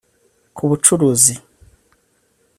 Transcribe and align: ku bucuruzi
ku 0.55 0.63
bucuruzi 0.69 1.33